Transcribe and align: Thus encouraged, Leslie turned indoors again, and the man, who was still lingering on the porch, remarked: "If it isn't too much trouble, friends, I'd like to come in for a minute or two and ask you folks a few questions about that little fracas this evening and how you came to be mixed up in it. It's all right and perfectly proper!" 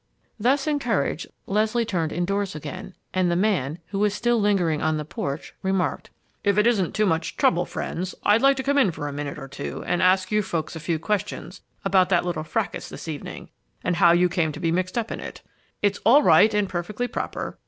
Thus 0.39 0.65
encouraged, 0.65 1.27
Leslie 1.45 1.85
turned 1.85 2.11
indoors 2.11 2.55
again, 2.55 2.95
and 3.13 3.29
the 3.29 3.35
man, 3.35 3.77
who 3.89 3.99
was 3.99 4.15
still 4.15 4.41
lingering 4.41 4.81
on 4.81 4.97
the 4.97 5.05
porch, 5.05 5.53
remarked: 5.61 6.09
"If 6.43 6.57
it 6.57 6.65
isn't 6.65 6.95
too 6.95 7.05
much 7.05 7.37
trouble, 7.37 7.65
friends, 7.65 8.15
I'd 8.23 8.41
like 8.41 8.57
to 8.57 8.63
come 8.63 8.79
in 8.79 8.89
for 8.91 9.07
a 9.07 9.13
minute 9.13 9.37
or 9.37 9.47
two 9.47 9.83
and 9.85 10.01
ask 10.01 10.31
you 10.31 10.41
folks 10.41 10.75
a 10.75 10.79
few 10.79 10.97
questions 10.97 11.61
about 11.85 12.09
that 12.09 12.25
little 12.25 12.41
fracas 12.43 12.89
this 12.89 13.07
evening 13.07 13.49
and 13.83 13.97
how 13.97 14.11
you 14.11 14.27
came 14.27 14.51
to 14.53 14.59
be 14.59 14.71
mixed 14.71 14.97
up 14.97 15.11
in 15.11 15.19
it. 15.19 15.41
It's 15.83 15.99
all 16.03 16.23
right 16.23 16.51
and 16.51 16.67
perfectly 16.67 17.07
proper!" 17.07 17.59